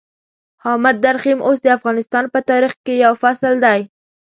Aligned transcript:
حامد 0.63 0.95
درخيم 1.05 1.39
اوس 1.47 1.59
د 1.63 1.67
افغانستان 1.77 2.23
په 2.33 2.39
تاريخ 2.49 2.73
کې 2.85 2.93
يو 3.05 3.13
فصل 3.23 3.53
دی. 3.65 3.79